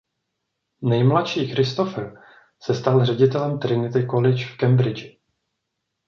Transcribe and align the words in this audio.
Nejmladší 0.81 1.47
Christopher 1.47 2.15
se 2.61 2.73
stal 2.75 3.05
ředitelem 3.05 3.59
Trinity 3.59 4.05
College 4.07 4.45
v 4.45 4.57
Cambridgi. 4.57 5.19